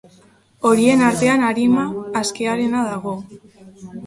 [0.69, 1.83] Horien artean, arima
[2.23, 3.15] askearena dago.